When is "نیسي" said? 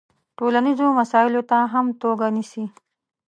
2.35-2.63